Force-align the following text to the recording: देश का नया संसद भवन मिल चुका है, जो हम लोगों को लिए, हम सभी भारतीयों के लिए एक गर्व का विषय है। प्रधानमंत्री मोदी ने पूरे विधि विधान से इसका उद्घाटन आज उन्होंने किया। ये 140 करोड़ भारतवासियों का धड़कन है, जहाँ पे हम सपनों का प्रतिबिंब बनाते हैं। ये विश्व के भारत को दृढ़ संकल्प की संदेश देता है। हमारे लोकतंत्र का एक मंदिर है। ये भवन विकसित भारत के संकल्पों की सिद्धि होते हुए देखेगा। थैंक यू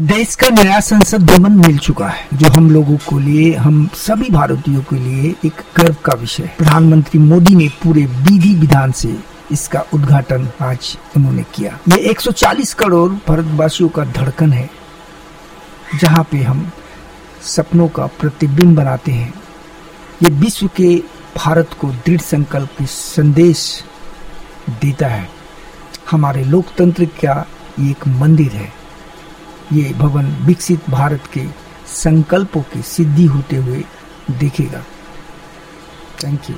देश 0.00 0.34
का 0.34 0.48
नया 0.48 0.80
संसद 0.80 1.22
भवन 1.22 1.52
मिल 1.52 1.78
चुका 1.78 2.08
है, 2.08 2.28
जो 2.34 2.48
हम 2.48 2.70
लोगों 2.70 2.96
को 2.96 3.18
लिए, 3.18 3.54
हम 3.54 3.88
सभी 3.94 4.30
भारतीयों 4.30 4.82
के 4.82 4.96
लिए 4.96 5.34
एक 5.44 5.62
गर्व 5.76 5.96
का 6.04 6.12
विषय 6.12 6.42
है। 6.42 6.54
प्रधानमंत्री 6.58 7.20
मोदी 7.20 7.54
ने 7.54 7.68
पूरे 7.68 8.04
विधि 8.06 8.54
विधान 8.54 8.92
से 8.92 9.16
इसका 9.52 9.84
उद्घाटन 9.94 10.48
आज 10.62 10.98
उन्होंने 11.16 11.42
किया। 11.54 11.78
ये 11.88 11.96
140 11.96 12.74
करोड़ 12.74 13.12
भारतवासियों 13.12 13.88
का 13.88 14.04
धड़कन 14.04 14.52
है, 14.52 14.70
जहाँ 16.00 16.28
पे 16.30 16.42
हम 16.42 16.72
सपनों 17.42 17.88
का 17.88 18.06
प्रतिबिंब 18.06 18.76
बनाते 18.76 19.12
हैं। 19.12 19.34
ये 20.22 20.30
विश्व 20.30 20.70
के 20.76 20.96
भारत 21.36 21.70
को 21.80 21.88
दृढ़ 21.88 22.20
संकल्प 22.20 22.78
की 22.78 22.86
संदेश 22.86 23.84
देता 24.68 25.06
है। 25.06 25.28
हमारे 26.10 26.44
लोकतंत्र 26.44 27.04
का 27.04 27.46
एक 27.80 28.08
मंदिर 28.08 28.52
है। 28.52 28.85
ये 29.72 29.92
भवन 29.94 30.26
विकसित 30.46 30.90
भारत 30.90 31.22
के 31.32 31.46
संकल्पों 31.86 32.62
की 32.62 32.82
सिद्धि 32.82 33.24
होते 33.26 33.56
हुए 33.56 33.84
देखेगा। 34.30 34.82
थैंक 36.24 36.50
यू 36.50 36.56